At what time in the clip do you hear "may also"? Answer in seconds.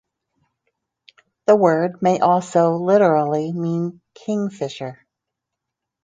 2.01-2.73